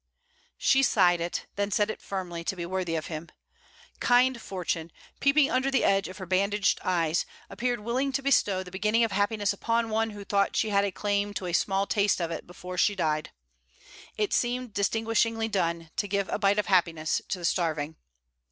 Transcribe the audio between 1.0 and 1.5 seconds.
it,